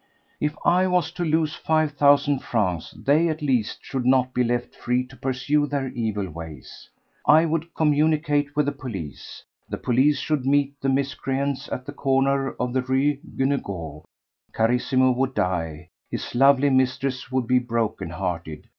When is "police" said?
8.71-9.43, 9.77-10.17